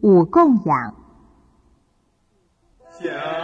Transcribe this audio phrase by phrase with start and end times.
[0.00, 0.94] 五供养。
[2.90, 3.37] 想